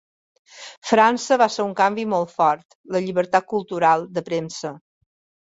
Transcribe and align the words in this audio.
França 0.91 1.37
va 1.41 1.47
ser 1.55 1.65
un 1.71 1.75
canvi 1.81 2.05
molt 2.15 2.33
fort: 2.39 2.65
la 2.97 3.03
llibertat 3.05 3.49
cultural, 3.53 4.09
de 4.19 4.27
premsa… 4.33 4.75